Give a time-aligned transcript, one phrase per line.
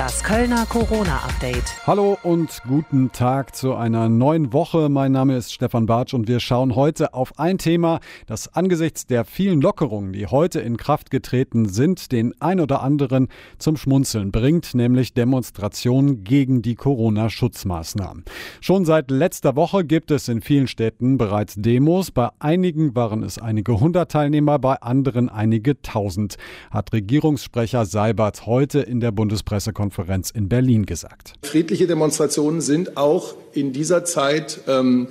[0.00, 1.86] Das Kölner Corona-Update.
[1.86, 4.88] Hallo und guten Tag zu einer neuen Woche.
[4.88, 9.26] Mein Name ist Stefan Bartsch und wir schauen heute auf ein Thema, das angesichts der
[9.26, 13.28] vielen Lockerungen, die heute in Kraft getreten sind, den ein oder anderen
[13.58, 18.24] zum Schmunzeln bringt, nämlich Demonstrationen gegen die Corona-Schutzmaßnahmen.
[18.62, 22.10] Schon seit letzter Woche gibt es in vielen Städten bereits Demos.
[22.10, 26.38] Bei einigen waren es einige hundert Teilnehmer, bei anderen einige tausend,
[26.70, 31.34] hat Regierungssprecher Seibert heute in der Bundespressekonferenz Pressekonferenz in Berlin gesagt.
[31.42, 35.08] Friedliche Demonstrationen sind auch in dieser Zeit ähm,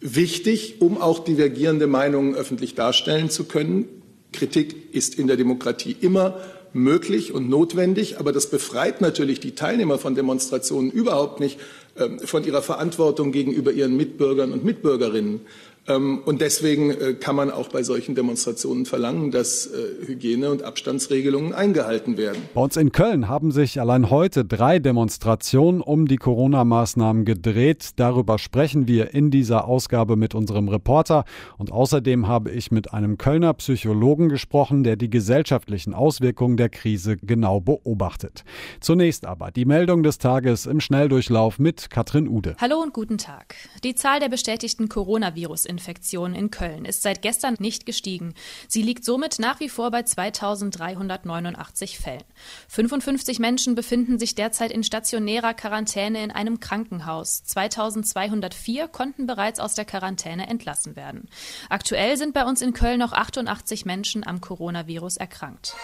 [0.00, 3.86] wichtig, um auch divergierende Meinungen öffentlich darstellen zu können.
[4.32, 6.38] Kritik ist in der Demokratie immer
[6.72, 11.58] möglich und notwendig, aber das befreit natürlich die Teilnehmer von Demonstrationen überhaupt nicht
[11.96, 15.40] ähm, von ihrer Verantwortung gegenüber ihren Mitbürgern und Mitbürgerinnen.
[15.88, 20.62] Ähm, und deswegen äh, kann man auch bei solchen Demonstrationen verlangen, dass äh, Hygiene- und
[20.62, 22.42] Abstandsregelungen eingehalten werden.
[22.54, 27.90] Bei uns in Köln haben sich allein heute drei Demonstrationen um die Corona-Maßnahmen gedreht.
[27.96, 31.24] Darüber sprechen wir in dieser Ausgabe mit unserem Reporter.
[31.56, 37.16] Und außerdem habe ich mit einem Kölner Psychologen gesprochen, der die gesellschaftlichen Auswirkungen der Krise
[37.16, 38.44] genau beobachtet.
[38.80, 42.56] Zunächst aber die Meldung des Tages im Schnelldurchlauf mit Katrin Ude.
[42.60, 43.54] Hallo und guten Tag.
[43.84, 48.34] Die Zahl der bestätigten Coronavirus-Infektionen Infektionen in Köln ist seit gestern nicht gestiegen.
[48.66, 52.24] Sie liegt somit nach wie vor bei 2389 Fällen.
[52.66, 57.44] 55 Menschen befinden sich derzeit in stationärer Quarantäne in einem Krankenhaus.
[57.44, 61.28] 2204 konnten bereits aus der Quarantäne entlassen werden.
[61.68, 65.76] Aktuell sind bei uns in Köln noch 88 Menschen am Coronavirus erkrankt.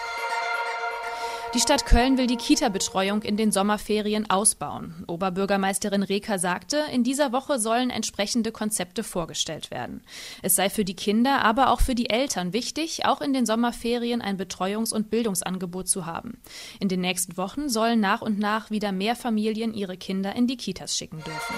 [1.55, 5.05] Die Stadt Köln will die Kita-Betreuung in den Sommerferien ausbauen.
[5.07, 10.01] Oberbürgermeisterin Reker sagte, in dieser Woche sollen entsprechende Konzepte vorgestellt werden.
[10.41, 14.21] Es sei für die Kinder, aber auch für die Eltern wichtig, auch in den Sommerferien
[14.21, 16.41] ein Betreuungs- und Bildungsangebot zu haben.
[16.81, 20.57] In den nächsten Wochen sollen nach und nach wieder mehr Familien ihre Kinder in die
[20.57, 21.55] Kitas schicken dürfen.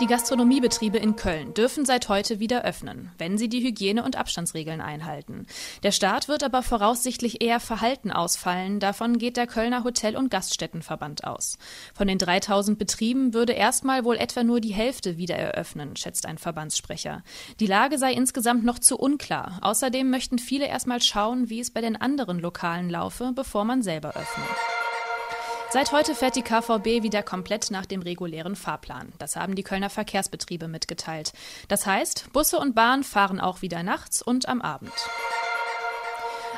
[0.00, 4.80] Die Gastronomiebetriebe in Köln dürfen seit heute wieder öffnen, wenn sie die Hygiene- und Abstandsregeln
[4.80, 5.48] einhalten.
[5.82, 8.78] Der Staat wird aber voraussichtlich eher verhalten ausfallen.
[8.78, 11.58] Davon geht der Kölner Hotel- und Gaststättenverband aus.
[11.94, 16.38] Von den 3000 Betrieben würde erstmal wohl etwa nur die Hälfte wieder eröffnen, schätzt ein
[16.38, 17.24] Verbandssprecher.
[17.58, 19.58] Die Lage sei insgesamt noch zu unklar.
[19.62, 24.10] Außerdem möchten viele erstmal schauen, wie es bei den anderen Lokalen laufe, bevor man selber
[24.10, 24.87] öffnet.
[25.70, 29.12] Seit heute fährt die KVB wieder komplett nach dem regulären Fahrplan.
[29.18, 31.34] Das haben die Kölner Verkehrsbetriebe mitgeteilt.
[31.68, 34.94] Das heißt, Busse und Bahn fahren auch wieder nachts und am Abend.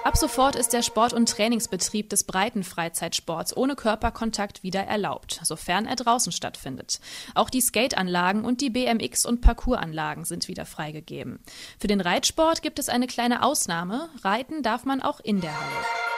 [0.04, 5.86] Ab sofort ist der Sport- und Trainingsbetrieb des breiten Freizeitsports ohne Körperkontakt wieder erlaubt, sofern
[5.86, 7.00] er draußen stattfindet.
[7.34, 11.40] Auch die Skateanlagen und die BMX- und Parkour-Anlagen sind wieder freigegeben.
[11.80, 14.08] Für den Reitsport gibt es eine kleine Ausnahme.
[14.22, 16.09] Reiten darf man auch in der Halle.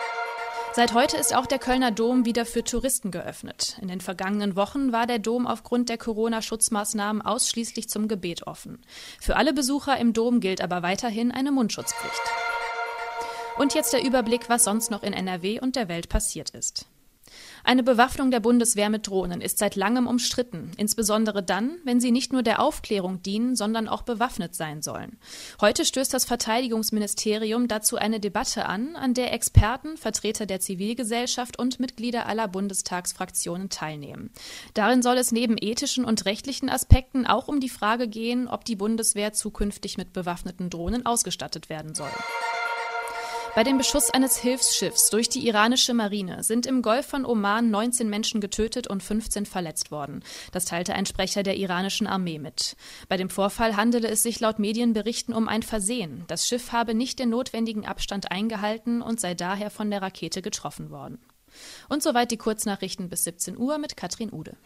[0.74, 3.76] Seit heute ist auch der Kölner Dom wieder für Touristen geöffnet.
[3.82, 8.80] In den vergangenen Wochen war der Dom aufgrund der Corona-Schutzmaßnahmen ausschließlich zum Gebet offen.
[9.20, 12.22] Für alle Besucher im Dom gilt aber weiterhin eine Mundschutzpflicht.
[13.58, 16.86] Und jetzt der Überblick, was sonst noch in NRW und der Welt passiert ist.
[17.64, 22.32] Eine Bewaffnung der Bundeswehr mit Drohnen ist seit langem umstritten, insbesondere dann, wenn sie nicht
[22.32, 25.16] nur der Aufklärung dienen, sondern auch bewaffnet sein sollen.
[25.60, 31.78] Heute stößt das Verteidigungsministerium dazu eine Debatte an, an der Experten, Vertreter der Zivilgesellschaft und
[31.78, 34.30] Mitglieder aller Bundestagsfraktionen teilnehmen.
[34.74, 38.76] Darin soll es neben ethischen und rechtlichen Aspekten auch um die Frage gehen, ob die
[38.76, 42.10] Bundeswehr zukünftig mit bewaffneten Drohnen ausgestattet werden soll.
[43.54, 48.08] Bei dem Beschuss eines Hilfsschiffs durch die iranische Marine sind im Golf von Oman 19
[48.08, 50.24] Menschen getötet und 15 verletzt worden.
[50.52, 52.76] Das teilte ein Sprecher der iranischen Armee mit.
[53.10, 56.24] Bei dem Vorfall handele es sich laut Medienberichten um ein Versehen.
[56.28, 60.88] Das Schiff habe nicht den notwendigen Abstand eingehalten und sei daher von der Rakete getroffen
[60.90, 61.18] worden.
[61.90, 64.56] Und soweit die Kurznachrichten bis 17 Uhr mit Katrin Ude.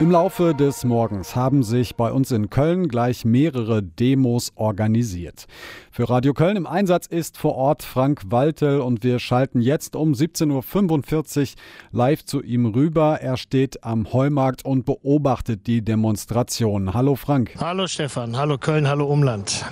[0.00, 5.46] Im Laufe des Morgens haben sich bei uns in Köln gleich mehrere Demos organisiert.
[5.92, 10.12] Für Radio Köln im Einsatz ist vor Ort Frank Waltel und wir schalten jetzt um
[10.12, 11.46] 17.45 Uhr
[11.92, 13.20] live zu ihm rüber.
[13.20, 16.92] Er steht am Heumarkt und beobachtet die Demonstration.
[16.92, 17.54] Hallo Frank.
[17.60, 19.64] Hallo Stefan, hallo Köln, hallo Umland.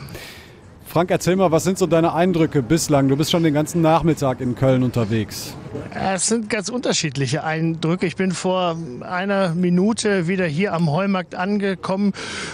[0.85, 3.09] Frank, erzähl mal, was sind so deine Eindrücke bislang?
[3.09, 5.57] Du bist schon den ganzen Nachmittag in Köln unterwegs.
[5.95, 8.07] Es sind ganz unterschiedliche Eindrücke.
[8.07, 12.13] Ich bin vor einer Minute wieder hier am Heumarkt angekommen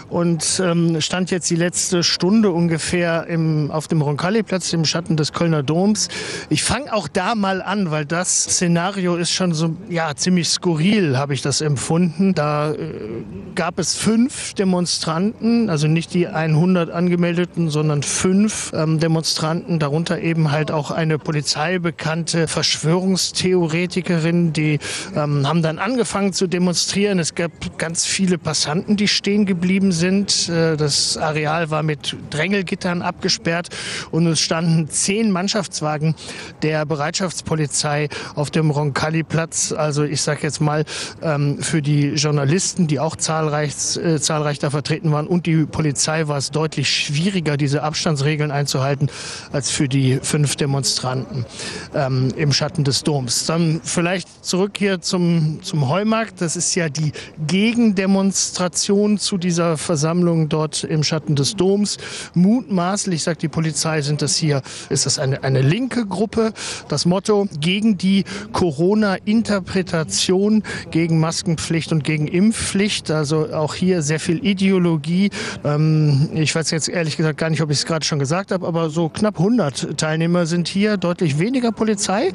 [0.08, 5.32] und ähm, stand jetzt die letzte Stunde ungefähr im, auf dem Roncalli-Platz im Schatten des
[5.32, 6.08] Kölner Doms.
[6.48, 11.16] Ich fange auch da mal an, weil das Szenario ist schon so ja ziemlich skurril,
[11.16, 12.34] habe ich das empfunden.
[12.34, 13.24] Da äh,
[13.54, 20.52] gab es fünf Demonstranten, also nicht die 100 angemeldeten, sondern fünf ähm, Demonstranten, darunter eben
[20.52, 24.78] halt auch eine polizeibekannte Verschwörung Verschwörungstheoretikerinnen, die
[25.14, 27.18] ähm, haben dann angefangen zu demonstrieren.
[27.18, 30.48] Es gab ganz viele Passanten, die stehen geblieben sind.
[30.48, 33.68] Äh, das Areal war mit Drängelgittern abgesperrt
[34.10, 36.14] und es standen zehn Mannschaftswagen
[36.62, 39.72] der Bereitschaftspolizei auf dem Roncalli-Platz.
[39.72, 40.84] Also ich sage jetzt mal
[41.22, 46.28] ähm, für die Journalisten, die auch zahlreich, äh, zahlreich da vertreten waren und die Polizei
[46.28, 49.08] war es deutlich schwieriger, diese Abstandsregeln einzuhalten,
[49.52, 51.46] als für die fünf Demonstranten
[51.94, 53.46] ähm, im Schatten des Doms.
[53.46, 56.40] Dann vielleicht zurück hier zum, zum Heumarkt.
[56.40, 57.12] Das ist ja die
[57.46, 61.98] Gegendemonstration zu dieser Versammlung dort im Schatten des Doms.
[62.34, 66.52] Mutmaßlich, sagt die Polizei, sind das hier, ist das eine, eine linke Gruppe.
[66.88, 73.10] Das Motto gegen die Corona-Interpretation, gegen Maskenpflicht und gegen Impfpflicht.
[73.10, 75.30] Also auch hier sehr viel Ideologie.
[75.64, 78.66] Ähm, ich weiß jetzt ehrlich gesagt gar nicht, ob ich es gerade schon gesagt habe,
[78.66, 80.96] aber so knapp 100 Teilnehmer sind hier.
[80.96, 82.32] Deutlich weniger Polizei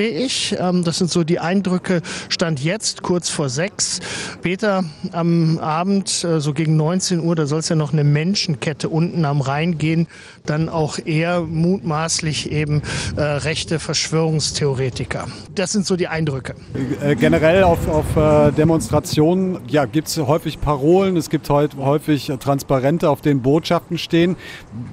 [0.00, 0.56] sehe ich.
[0.58, 2.00] Ähm, das sind so die Eindrücke.
[2.30, 4.00] Stand jetzt kurz vor sechs.
[4.32, 4.82] Später
[5.12, 9.26] am Abend, äh, so gegen 19 Uhr, da soll es ja noch eine Menschenkette unten
[9.26, 10.06] am Rhein gehen.
[10.46, 12.80] Dann auch eher mutmaßlich eben
[13.16, 15.26] äh, rechte Verschwörungstheoretiker.
[15.54, 16.54] Das sind so die Eindrücke.
[17.02, 23.10] Äh, generell auf, auf äh, Demonstrationen ja, gibt es häufig Parolen, es gibt häufig Transparente,
[23.10, 24.36] auf denen Botschaften stehen.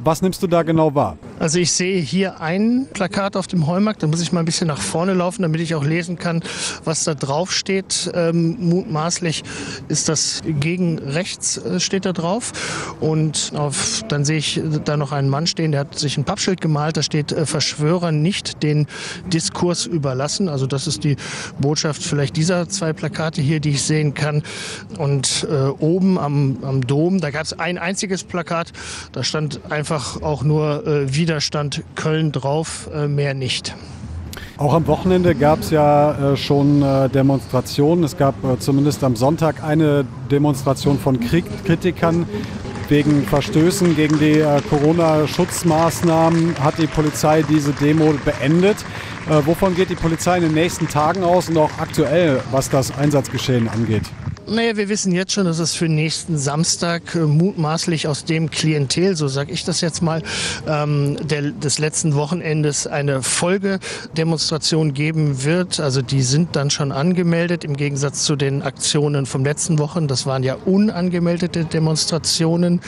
[0.03, 1.17] Was nimmst du da genau wahr?
[1.39, 4.67] Also ich sehe hier ein Plakat auf dem Heumarkt, da muss ich mal ein bisschen
[4.67, 6.43] nach vorne laufen, damit ich auch lesen kann,
[6.83, 8.11] was da drauf steht.
[8.13, 9.43] Ähm, mutmaßlich
[9.87, 12.51] ist das gegen rechts äh, steht da drauf.
[12.99, 16.61] Und auf, dann sehe ich da noch einen Mann stehen, der hat sich ein Pappschild
[16.61, 18.87] gemalt, da steht äh, Verschwörer nicht den
[19.27, 20.49] Diskurs überlassen.
[20.49, 21.15] Also das ist die
[21.59, 24.43] Botschaft vielleicht dieser zwei Plakate hier, die ich sehen kann.
[24.97, 28.73] Und äh, oben am, am Dom, da gab es ein einziges Plakat,
[29.11, 33.75] da stand einfach auch nur äh, Widerstand Köln drauf, äh, mehr nicht.
[34.57, 38.03] Auch am Wochenende gab es ja äh, schon äh, Demonstrationen.
[38.03, 42.25] Es gab äh, zumindest am Sonntag eine Demonstration von Krieg Kritikern
[42.89, 46.55] wegen Verstößen gegen die äh, Corona-Schutzmaßnahmen.
[46.59, 48.77] Hat die Polizei diese Demo beendet?
[49.29, 52.97] Äh, wovon geht die Polizei in den nächsten Tagen aus und auch aktuell, was das
[52.97, 54.03] Einsatzgeschehen angeht?
[54.49, 59.17] Naja, wir wissen jetzt schon, dass es für nächsten Samstag äh, mutmaßlich aus dem Klientel,
[59.17, 60.23] so sage ich das jetzt mal,
[60.65, 65.81] ähm, der, des letzten Wochenendes eine Folgedemonstration geben wird.
[65.81, 70.07] Also die sind dann schon angemeldet im Gegensatz zu den Aktionen vom letzten Wochen.
[70.07, 72.79] Das waren ja unangemeldete Demonstrationen.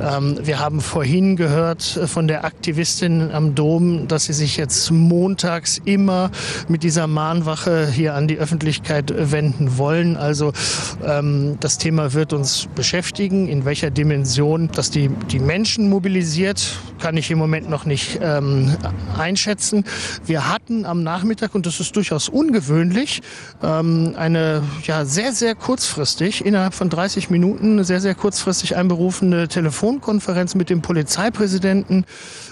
[0.00, 4.92] Ähm, wir haben vorhin gehört äh, von der Aktivistin am Dom, dass sie sich jetzt
[4.92, 6.30] montags immer
[6.68, 10.16] mit dieser Mahnwache hier an die Öffentlichkeit wenden wollen.
[10.16, 10.52] Also
[11.00, 13.48] das Thema wird uns beschäftigen.
[13.48, 18.76] In welcher Dimension das die, die Menschen mobilisiert, kann ich im Moment noch nicht ähm,
[19.18, 19.84] einschätzen.
[20.24, 23.22] Wir hatten am Nachmittag, und das ist durchaus ungewöhnlich,
[23.62, 30.54] ähm, eine ja, sehr, sehr kurzfristig, innerhalb von 30 Minuten, sehr, sehr kurzfristig einberufene Telefonkonferenz
[30.54, 32.04] mit dem Polizeipräsidenten,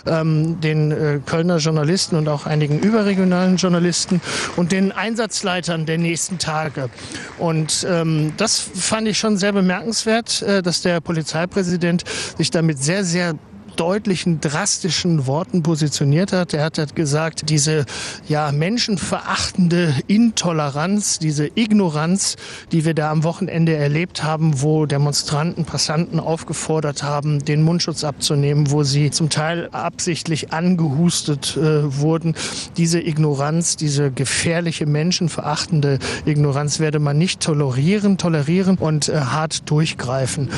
[0.06, 4.20] ähm, den äh, Kölner Journalisten und auch einigen überregionalen Journalisten
[4.56, 6.90] und den Einsatzleitern der nächsten Tage.
[7.38, 12.04] Und ähm, das fand ich schon sehr bemerkenswert, äh, dass der Polizeipräsident
[12.36, 13.34] sich damit sehr, sehr
[13.80, 16.52] deutlichen, drastischen Worten positioniert hat.
[16.52, 17.86] Er hat gesagt, diese
[18.28, 22.36] ja, menschenverachtende Intoleranz, diese Ignoranz,
[22.72, 28.70] die wir da am Wochenende erlebt haben, wo Demonstranten, Passanten aufgefordert haben, den Mundschutz abzunehmen,
[28.70, 32.34] wo sie zum Teil absichtlich angehustet äh, wurden.
[32.76, 40.50] Diese Ignoranz, diese gefährliche, menschenverachtende Ignoranz werde man nicht tolerieren, tolerieren und äh, hart durchgreifen.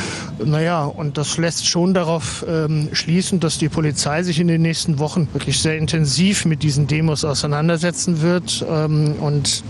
[0.45, 4.63] Naja, und das lässt schon darauf ähm, schließen, schließen, dass die Polizei sich in den
[4.63, 9.63] nächsten Wochen wirklich sehr intensiv mit diesen Demos auseinandersetzen wird ähm, und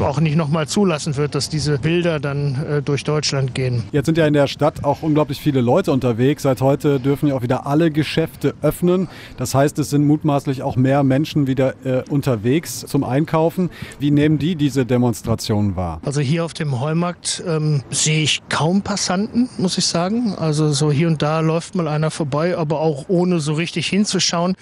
[0.00, 3.84] auch nicht nochmal zulassen wird, dass diese Bilder dann äh, durch Deutschland gehen.
[3.92, 6.42] Jetzt sind ja in der Stadt auch unglaublich viele Leute unterwegs.
[6.42, 9.08] Seit heute dürfen ja auch wieder alle Geschäfte öffnen.
[9.36, 13.70] Das heißt, es sind mutmaßlich auch mehr Menschen wieder äh, unterwegs zum Einkaufen.
[14.00, 16.00] Wie nehmen die diese Demonstrationen wahr?
[16.04, 20.34] Also hier auf dem Heumarkt ähm, sehe ich kaum Passanten, muss ich sagen.
[20.34, 23.86] Also so hier und da läuft mal einer vorbei vorbei, aber auch ohne so richtig
[23.88, 24.56] hinzuschauen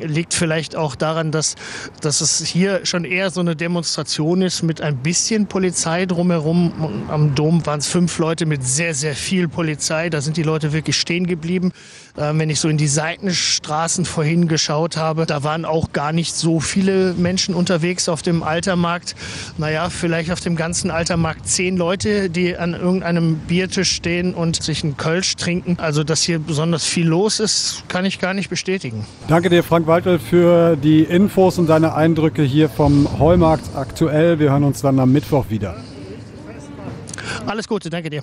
[0.00, 1.54] liegt vielleicht auch daran, dass,
[2.00, 7.06] dass es hier schon eher so eine Demonstration ist mit ein bisschen Polizei drumherum.
[7.08, 10.10] Am Dom waren es fünf Leute mit sehr, sehr viel Polizei.
[10.10, 11.72] Da sind die Leute wirklich stehen geblieben.
[12.18, 16.34] Ähm, wenn ich so in die Seitenstraßen vorhin geschaut habe, da waren auch gar nicht
[16.34, 19.14] so viele Menschen unterwegs auf dem Altermarkt.
[19.58, 24.82] Naja, vielleicht auf dem ganzen Altermarkt zehn Leute, die an irgendeinem Biertisch stehen und sich
[24.82, 25.76] einen Kölsch trinken.
[25.78, 29.06] Also, dass hier besonders viele viel los ist, kann ich gar nicht bestätigen.
[29.28, 34.38] Danke dir, Frank Waltel, für die Infos und deine Eindrücke hier vom Heumarkt aktuell.
[34.38, 35.76] Wir hören uns dann am Mittwoch wieder.
[37.46, 38.22] Alles Gute, danke dir.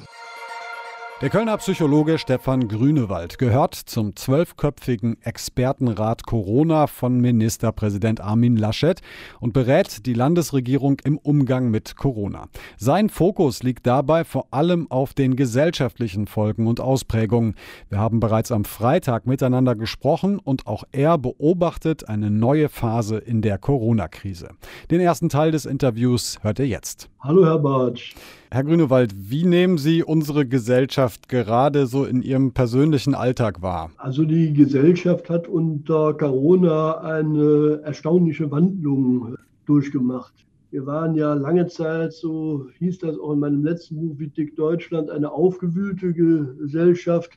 [1.22, 9.00] Der Kölner Psychologe Stefan Grünewald gehört zum zwölfköpfigen Expertenrat Corona von Ministerpräsident Armin Laschet
[9.40, 12.50] und berät die Landesregierung im Umgang mit Corona.
[12.78, 17.56] Sein Fokus liegt dabei vor allem auf den gesellschaftlichen Folgen und Ausprägungen.
[17.90, 23.42] Wir haben bereits am Freitag miteinander gesprochen und auch er beobachtet eine neue Phase in
[23.42, 24.50] der Corona-Krise.
[24.92, 27.08] Den ersten Teil des Interviews hört ihr jetzt.
[27.22, 28.14] Hallo Herr Bartsch.
[28.54, 33.90] Herr Grünewald, wie nehmen Sie unsere Gesellschaft gerade so in Ihrem persönlichen Alltag wahr?
[33.98, 40.46] Also die Gesellschaft hat unter Corona eine erstaunliche Wandlung durchgemacht.
[40.70, 44.56] Wir waren ja lange Zeit, so hieß das auch in meinem letzten Buch, wie Dick
[44.56, 47.32] Deutschland, eine aufgewühlte Gesellschaft.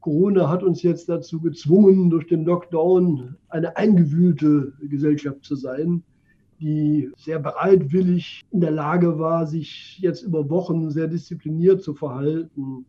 [0.00, 6.02] Corona hat uns jetzt dazu gezwungen, durch den Lockdown eine eingewühlte Gesellschaft zu sein
[6.60, 12.84] die sehr bereitwillig in der Lage war, sich jetzt über Wochen sehr diszipliniert zu verhalten.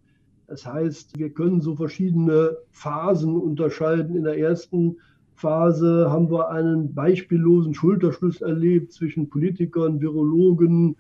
[0.48, 4.16] Das heißt, wir können so verschiedene Phasen unterscheiden.
[4.16, 4.98] In der ersten
[5.36, 10.96] Phase haben wir einen beispiellosen Schulterschluss erlebt zwischen Politikern, Virologen,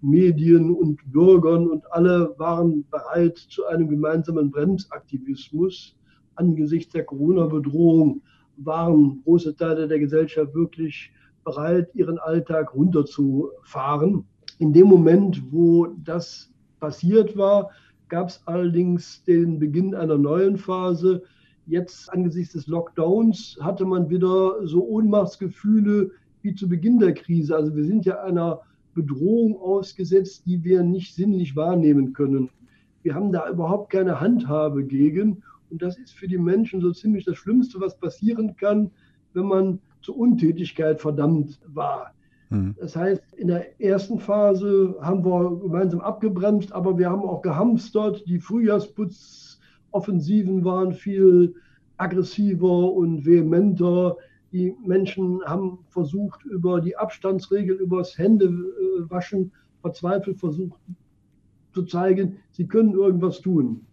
[0.00, 5.96] Medien und Bürgern und alle waren bereit zu einem gemeinsamen Bremsaktivismus.
[6.34, 8.22] Angesichts der Corona-Bedrohung
[8.56, 11.12] waren große Teile der Gesellschaft wirklich
[11.44, 14.24] bereit, ihren Alltag runterzufahren.
[14.58, 17.70] In dem Moment, wo das passiert war,
[18.08, 21.22] gab es allerdings den Beginn einer neuen Phase.
[21.66, 26.10] Jetzt angesichts des Lockdowns hatte man wieder so Ohnmachtsgefühle
[26.42, 27.56] wie zu Beginn der Krise.
[27.56, 28.60] Also wir sind ja einer
[28.94, 32.50] Bedrohung ausgesetzt, die wir nicht sinnlich wahrnehmen können.
[33.02, 35.42] Wir haben da überhaupt keine Handhabe gegen.
[35.70, 38.90] Und das ist für die Menschen so ziemlich das Schlimmste, was passieren kann,
[39.32, 42.12] wenn man zur Untätigkeit verdammt war.
[42.50, 42.76] Mhm.
[42.78, 48.22] Das heißt, in der ersten Phase haben wir gemeinsam abgebremst, aber wir haben auch gehamstert.
[48.26, 51.54] Die Frühjahrsputzoffensiven waren viel
[51.96, 54.16] aggressiver und vehementer.
[54.52, 60.78] Die Menschen haben versucht, über die Abstandsregeln, über das Händewaschen verzweifelt versucht
[61.72, 63.86] zu zeigen, sie können irgendwas tun.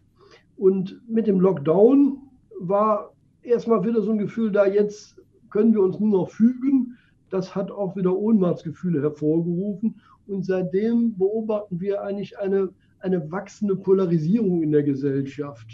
[0.58, 2.18] Und mit dem Lockdown
[2.60, 5.16] war erstmal wieder so ein Gefühl da, jetzt
[5.50, 6.98] können wir uns nur noch fügen.
[7.30, 9.96] Das hat auch wieder Ohnmachtsgefühle hervorgerufen.
[10.28, 15.68] Und seitdem beobachten wir eigentlich eine, eine wachsende Polarisierung in der Gesellschaft.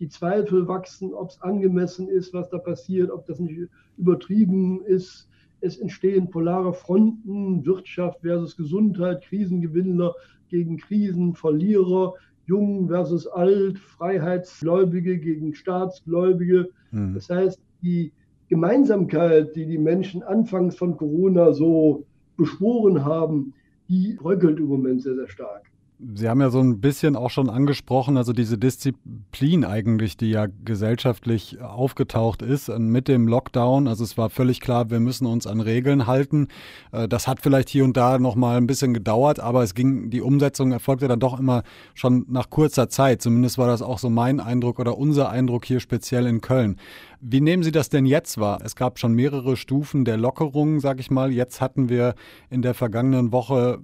[0.00, 3.68] Die Zweifel wachsen, ob es angemessen ist, was da passiert, ob das nicht
[3.98, 5.28] übertrieben ist.
[5.60, 10.14] Es entstehen polare Fronten, Wirtschaft versus Gesundheit, Krisengewinner
[10.48, 12.14] gegen Krisenverlierer,
[12.46, 16.70] Jung versus Alt, Freiheitsgläubige gegen Staatsgläubige.
[16.90, 17.14] Hm.
[17.14, 18.12] Das heißt, die,
[18.50, 22.04] Gemeinsamkeit, die die Menschen anfangs von Corona so
[22.36, 23.54] beschworen haben,
[23.88, 25.70] die bröckelt im Moment sehr, sehr stark.
[26.14, 30.46] Sie haben ja so ein bisschen auch schon angesprochen, also diese Disziplin eigentlich, die ja
[30.64, 33.86] gesellschaftlich aufgetaucht ist mit dem Lockdown.
[33.86, 36.48] Also es war völlig klar, wir müssen uns an Regeln halten.
[36.92, 40.08] Äh, das hat vielleicht hier und da noch mal ein bisschen gedauert, aber es ging,
[40.08, 43.20] die Umsetzung erfolgte dann doch immer schon nach kurzer Zeit.
[43.20, 46.76] Zumindest war das auch so mein Eindruck oder unser Eindruck hier speziell in Köln.
[47.22, 48.60] Wie nehmen Sie das denn jetzt wahr?
[48.64, 51.30] Es gab schon mehrere Stufen der Lockerungen, sag ich mal.
[51.30, 52.14] Jetzt hatten wir
[52.48, 53.78] in der vergangenen Woche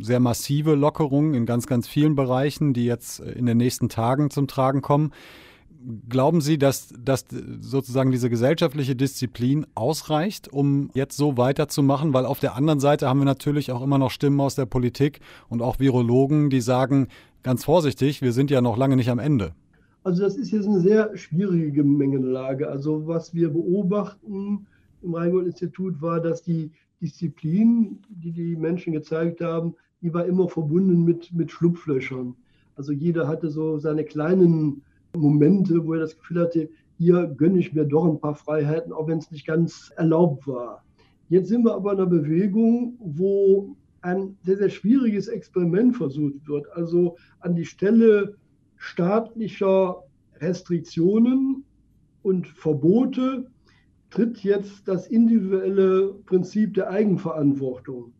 [0.00, 4.48] sehr massive Lockerungen in ganz, ganz vielen Bereichen, die jetzt in den nächsten Tagen zum
[4.48, 5.12] Tragen kommen.
[6.10, 7.24] Glauben Sie, dass, dass
[7.60, 12.12] sozusagen diese gesellschaftliche Disziplin ausreicht, um jetzt so weiterzumachen?
[12.12, 15.20] Weil auf der anderen Seite haben wir natürlich auch immer noch Stimmen aus der Politik
[15.48, 17.08] und auch Virologen, die sagen,
[17.42, 19.54] ganz vorsichtig, wir sind ja noch lange nicht am Ende.
[20.04, 22.68] Also das ist jetzt eine sehr schwierige Gemengelage.
[22.68, 24.66] Also was wir beobachten
[25.02, 26.70] im Rheingold-Institut war, dass die
[27.00, 32.36] Disziplin, die die Menschen gezeigt haben, die war immer verbunden mit, mit Schlupflöchern.
[32.76, 34.82] Also jeder hatte so seine kleinen
[35.16, 36.68] Momente, wo er das Gefühl hatte,
[36.98, 40.84] hier gönne ich mir doch ein paar Freiheiten, auch wenn es nicht ganz erlaubt war.
[41.30, 46.70] Jetzt sind wir aber in einer Bewegung, wo ein sehr, sehr schwieriges Experiment versucht wird.
[46.72, 48.36] Also an die Stelle
[48.76, 50.02] staatlicher
[50.40, 51.64] Restriktionen
[52.22, 53.46] und Verbote
[54.10, 58.12] tritt jetzt das individuelle Prinzip der Eigenverantwortung.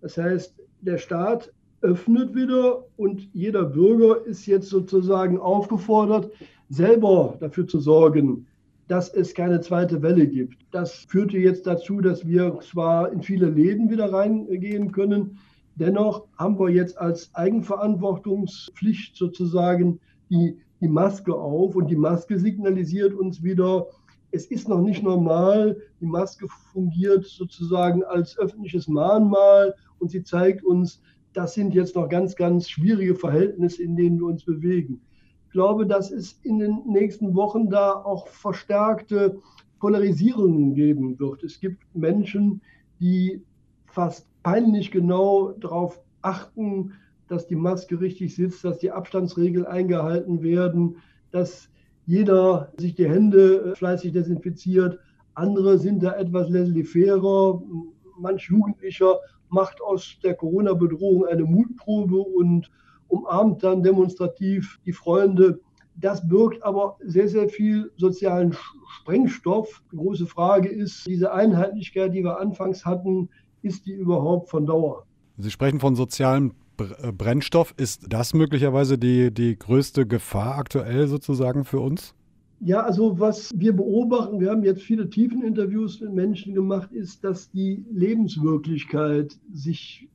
[0.00, 6.30] Das heißt, der Staat öffnet wieder und jeder Bürger ist jetzt sozusagen aufgefordert,
[6.68, 8.46] selber dafür zu sorgen,
[8.88, 10.56] dass es keine zweite Welle gibt.
[10.70, 15.38] Das führte jetzt dazu, dass wir zwar in viele Läden wieder reingehen können,
[15.78, 23.14] dennoch haben wir jetzt als Eigenverantwortungspflicht sozusagen die die Maske auf und die Maske signalisiert
[23.14, 23.86] uns wieder,
[24.30, 25.76] es ist noch nicht normal.
[26.00, 31.00] Die Maske fungiert sozusagen als öffentliches Mahnmal und sie zeigt uns,
[31.32, 35.00] das sind jetzt noch ganz, ganz schwierige Verhältnisse, in denen wir uns bewegen.
[35.46, 39.40] Ich glaube, dass es in den nächsten Wochen da auch verstärkte
[39.80, 41.42] Polarisierungen geben wird.
[41.42, 42.60] Es gibt Menschen,
[43.00, 43.42] die
[43.86, 46.94] fast peinlich genau darauf achten,
[47.28, 50.96] dass die Maske richtig sitzt, dass die Abstandsregeln eingehalten werden,
[51.30, 51.68] dass
[52.06, 54.98] jeder sich die Hände äh, fleißig desinfiziert.
[55.34, 57.60] Andere sind da etwas laissez-faire.
[58.18, 59.18] Manch Jugendlicher
[59.50, 62.70] macht aus der Corona-Bedrohung eine Mutprobe und
[63.08, 65.60] umarmt dann demonstrativ die Freunde.
[65.96, 68.56] Das birgt aber sehr, sehr viel sozialen
[68.96, 69.82] Sprengstoff.
[69.92, 73.28] Die große Frage ist, diese Einheitlichkeit, die wir anfangs hatten,
[73.62, 75.04] ist die überhaupt von Dauer?
[75.36, 77.74] Sie sprechen von sozialem äh, Brennstoff.
[77.76, 82.14] Ist das möglicherweise die, die größte Gefahr aktuell sozusagen für uns?
[82.60, 87.22] Ja, also was wir beobachten, wir haben jetzt viele tiefen Interviews mit Menschen gemacht, ist,
[87.22, 90.08] dass die Lebenswirklichkeit sich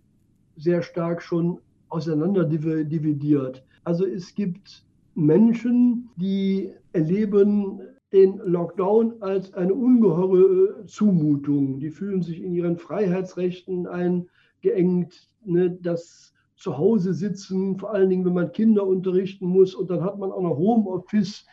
[0.58, 3.64] sehr stark schon auseinander dividiert.
[3.86, 4.84] Also es gibt
[5.16, 7.80] Menschen, die erleben
[8.14, 11.80] den Lockdown als eine ungeheure äh, Zumutung.
[11.80, 15.30] Die fühlen sich in ihren Freiheitsrechten eingeengt.
[15.44, 15.72] Ne?
[15.82, 20.32] Das Zuhause sitzen, vor allen Dingen, wenn man Kinder unterrichten muss und dann hat man
[20.32, 21.46] auch noch Homeoffice.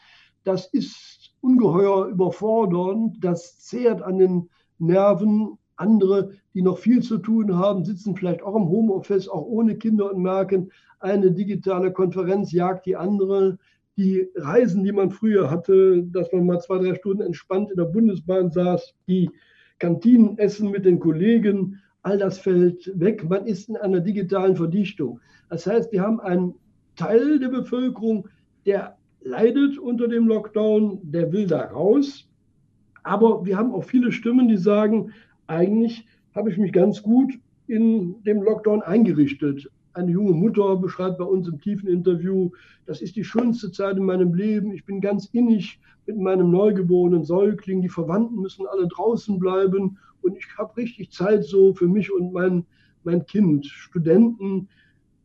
[0.44, 3.16] Das ist ungeheuer überfordernd.
[3.24, 5.56] Das zehrt an den Nerven.
[5.76, 10.12] Andere, die noch viel zu tun haben, sitzen vielleicht auch im Homeoffice, auch ohne Kinder
[10.12, 13.58] und merken, eine digitale Konferenz jagt die andere
[14.00, 17.84] die Reisen, die man früher hatte, dass man mal zwei, drei Stunden entspannt in der
[17.84, 19.28] Bundesbahn saß, die
[19.78, 23.28] Kantinenessen mit den Kollegen, all das fällt weg.
[23.28, 25.20] Man ist in einer digitalen Verdichtung.
[25.50, 26.54] Das heißt, wir haben einen
[26.96, 28.26] Teil der Bevölkerung,
[28.64, 32.26] der leidet unter dem Lockdown, der will da raus.
[33.02, 35.12] Aber wir haben auch viele Stimmen, die sagen,
[35.46, 37.34] eigentlich habe ich mich ganz gut
[37.66, 39.70] in dem Lockdown eingerichtet.
[39.92, 42.50] Eine junge Mutter beschreibt bei uns im tiefen Interview,
[42.86, 44.72] das ist die schönste Zeit in meinem Leben.
[44.72, 47.82] Ich bin ganz innig mit meinem neugeborenen Säugling.
[47.82, 52.32] Die Verwandten müssen alle draußen bleiben und ich habe richtig Zeit so für mich und
[52.32, 52.64] mein,
[53.04, 53.66] mein Kind.
[53.66, 54.68] Studenten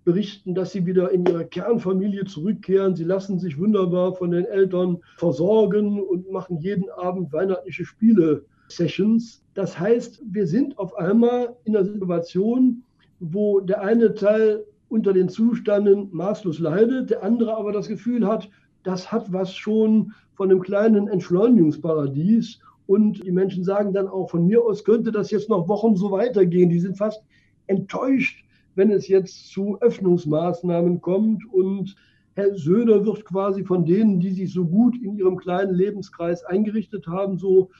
[0.04, 2.96] berichten, dass sie wieder in ihre Kernfamilie zurückkehren.
[2.96, 9.44] Sie lassen sich wunderbar von den Eltern versorgen und machen jeden Abend weihnachtliche Spiele-Sessions.
[9.56, 12.84] Das heißt, wir sind auf einmal in einer Situation,
[13.20, 18.50] wo der eine Teil unter den Zuständen maßlos leidet, der andere aber das Gefühl hat,
[18.84, 22.60] das hat was schon von einem kleinen Entschleunigungsparadies.
[22.88, 26.12] Und die Menschen sagen dann auch, von mir aus könnte das jetzt noch Wochen so
[26.12, 26.70] weitergehen.
[26.70, 27.24] Die sind fast
[27.68, 31.44] enttäuscht, wenn es jetzt zu Öffnungsmaßnahmen kommt.
[31.52, 31.96] Und
[32.36, 37.08] Herr Söder wird quasi von denen, die sich so gut in ihrem kleinen Lebenskreis eingerichtet
[37.08, 37.72] haben, so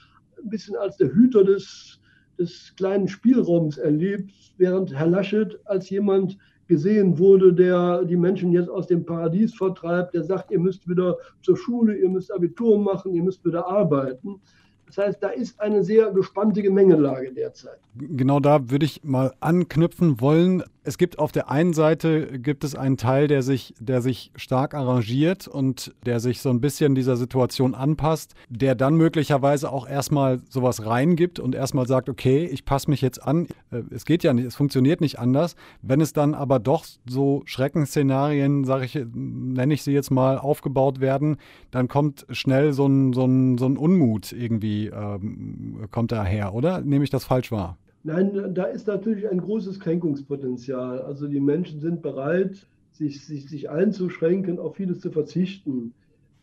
[0.42, 2.00] ein bisschen als der Hüter des
[2.38, 8.68] des kleinen Spielraums erlebt, während Herr Laschet als jemand gesehen wurde, der die Menschen jetzt
[8.68, 13.14] aus dem Paradies vertreibt, der sagt, ihr müsst wieder zur Schule, ihr müsst Abitur machen,
[13.14, 14.40] ihr müsst wieder arbeiten.
[14.86, 17.78] Das heißt, da ist eine sehr gespannte Gemengelage derzeit.
[17.96, 22.76] Genau da würde ich mal anknüpfen wollen es gibt auf der einen Seite gibt es
[22.76, 27.16] einen Teil, der sich, der sich stark arrangiert und der sich so ein bisschen dieser
[27.16, 32.88] Situation anpasst, der dann möglicherweise auch erstmal sowas reingibt und erstmal sagt, okay, ich passe
[32.88, 33.48] mich jetzt an.
[33.72, 35.56] Äh, es geht ja nicht, es funktioniert nicht anders.
[35.82, 41.00] Wenn es dann aber doch so Schreckensszenarien, sage ich, nenne ich sie jetzt mal, aufgebaut
[41.00, 41.36] werden,
[41.72, 46.80] dann kommt schnell so ein, so ein, so ein Unmut irgendwie, ähm, kommt daher, oder?
[46.80, 47.76] Nehme ich das falsch wahr?
[48.06, 51.02] Nein, da ist natürlich ein großes Kränkungspotenzial.
[51.02, 55.92] Also die Menschen sind bereit, sich, sich, sich einzuschränken, auf vieles zu verzichten.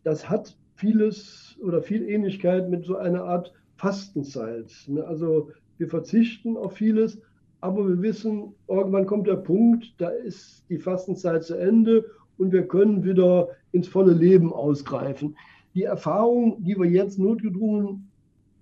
[0.04, 4.74] Das hat vieles oder viel Ähnlichkeit mit so einer Art Fastenzeit.
[4.88, 5.06] Ne?
[5.06, 7.22] Also wir verzichten auf vieles,
[7.62, 12.04] aber wir wissen, irgendwann kommt der Punkt, da ist die Fastenzeit zu Ende
[12.38, 15.38] und wir können wieder ins volle Leben ausgreifen.
[15.76, 18.12] Die Erfahrung, die wir jetzt notgedrungen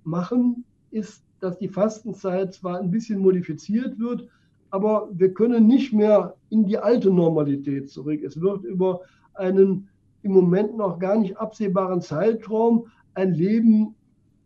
[0.03, 4.27] machen, ist, dass die Fastenzeit zwar ein bisschen modifiziert wird,
[4.69, 8.21] aber wir können nicht mehr in die alte Normalität zurück.
[8.23, 9.01] Es wird über
[9.33, 9.89] einen
[10.21, 13.95] im Moment noch gar nicht absehbaren Zeitraum ein Leben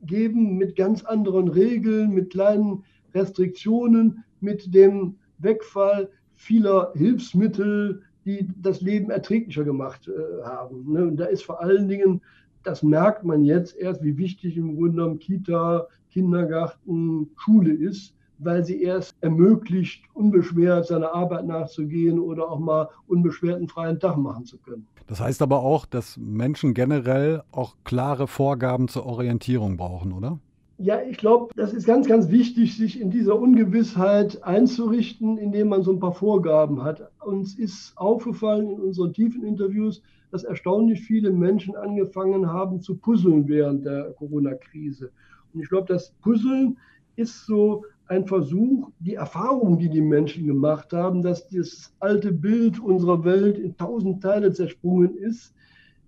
[0.02, 8.82] geben mit ganz anderen Regeln, mit kleinen Restriktionen, mit dem Wegfall vieler Hilfsmittel, die das
[8.82, 10.92] Leben erträglicher gemacht äh, haben.
[10.92, 11.06] Ne?
[11.08, 12.22] Und da ist vor allen Dingen
[12.66, 18.16] das merkt man jetzt erst, wie wichtig im Grunde genommen Kita, Kindergarten, Schule ist.
[18.40, 24.18] weil sie erst ermöglicht, unbeschwert seiner Arbeit nachzugehen oder auch mal unbeschwert einen freien Tag
[24.18, 24.88] machen zu können.
[25.08, 30.40] Das heißt aber auch, dass Menschen generell auch klare Vorgaben zur Orientierung brauchen, oder?
[30.78, 35.84] Ja, ich glaube, das ist ganz, ganz wichtig, sich in dieser Ungewissheit einzurichten, indem man
[35.84, 37.10] so ein paar Vorgaben hat.
[37.24, 40.02] Uns ist aufgefallen in unseren tiefen Interviews,
[40.32, 45.12] dass erstaunlich viele Menschen angefangen haben zu puzzeln während der Corona-Krise.
[45.56, 46.78] Und ich glaube, das Puzzeln
[47.16, 52.80] ist so ein Versuch, die Erfahrung, die die Menschen gemacht haben, dass das alte Bild
[52.80, 55.54] unserer Welt in tausend Teile zersprungen ist,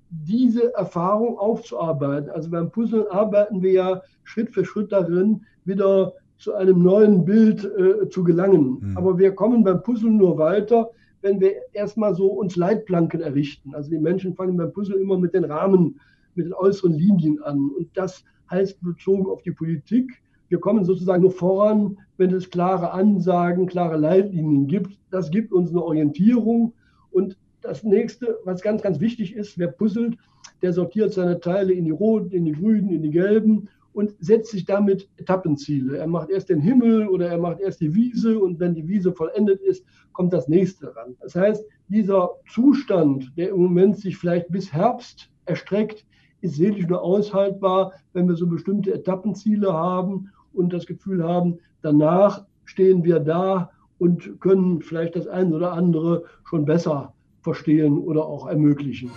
[0.09, 2.29] diese Erfahrung aufzuarbeiten.
[2.29, 7.65] Also beim Puzzeln arbeiten wir ja Schritt für Schritt darin, wieder zu einem neuen Bild
[7.65, 8.77] äh, zu gelangen.
[8.79, 8.97] Mhm.
[8.97, 13.73] Aber wir kommen beim Puzzeln nur weiter, wenn wir erstmal so uns Leitplanken errichten.
[13.73, 15.99] Also die Menschen fangen beim Puzzle immer mit den Rahmen,
[16.35, 17.71] mit den äußeren Linien an.
[17.77, 22.91] Und das heißt bezogen auf die Politik, wir kommen sozusagen nur voran, wenn es klare
[22.91, 24.97] Ansagen, klare Leitlinien gibt.
[25.11, 26.73] Das gibt uns eine Orientierung.
[27.11, 30.17] Und das nächste, was ganz, ganz wichtig ist, wer puzzelt,
[30.61, 34.51] der sortiert seine Teile in die roten, in die grünen, in die gelben und setzt
[34.51, 35.97] sich damit Etappenziele.
[35.97, 39.11] Er macht erst den Himmel oder er macht erst die Wiese und wenn die Wiese
[39.11, 39.83] vollendet ist,
[40.13, 41.15] kommt das nächste ran.
[41.19, 46.05] Das heißt, dieser Zustand, der im Moment sich vielleicht bis Herbst erstreckt,
[46.41, 52.45] ist seelisch nur aushaltbar, wenn wir so bestimmte Etappenziele haben und das Gefühl haben, danach
[52.65, 58.47] stehen wir da und können vielleicht das eine oder andere schon besser verstehen oder auch
[58.47, 59.11] ermöglichen.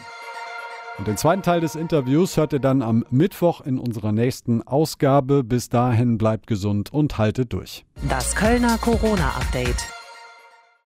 [0.98, 5.42] Und den zweiten Teil des Interviews hört ihr dann am Mittwoch in unserer nächsten Ausgabe.
[5.42, 7.86] Bis dahin bleibt gesund und haltet durch.
[8.08, 9.99] Das Kölner Corona-Update.